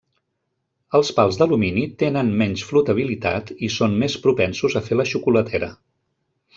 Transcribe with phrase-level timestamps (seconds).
[0.99, 5.75] Els pals d'alumini tenen menys flotabilitat i són més propensos a fer la xocolatera.